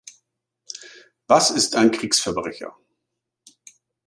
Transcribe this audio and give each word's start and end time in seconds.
Was 1.27 1.51
ist 1.51 1.75
ein 1.75 1.91
Kriegsverbrecher? 1.91 2.75